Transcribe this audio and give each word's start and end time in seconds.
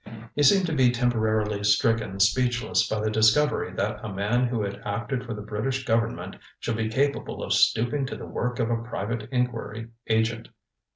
He 0.33 0.41
seemed 0.41 0.65
to 0.65 0.73
be 0.73 0.89
temporarily 0.89 1.63
stricken 1.63 2.19
speechless 2.19 2.89
by 2.89 3.01
the 3.01 3.11
discovery 3.11 3.71
that 3.73 3.99
a 4.03 4.11
man 4.11 4.47
who 4.47 4.63
had 4.63 4.81
acted 4.83 5.23
for 5.23 5.35
the 5.35 5.43
British 5.43 5.85
Government 5.85 6.37
should 6.59 6.77
be 6.77 6.89
capable 6.89 7.43
of 7.43 7.53
stooping 7.53 8.07
to 8.07 8.15
the 8.15 8.25
work 8.25 8.57
of 8.57 8.71
a 8.71 8.81
private 8.81 9.29
inquiry 9.31 9.89
agent. 10.07 10.49